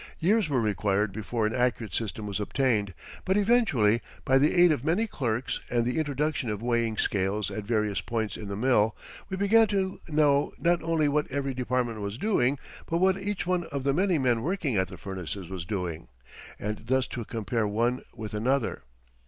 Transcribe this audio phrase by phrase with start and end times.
[0.17, 4.83] Years were required before an accurate system was obtained, but eventually, by the aid of
[4.83, 8.95] many clerks and the introduction of weighing scales at various points in the mill,
[9.29, 13.65] we began to know not only what every department was doing, but what each one
[13.65, 16.07] of the many men working at the furnaces was doing,
[16.57, 18.81] and thus to compare one with another.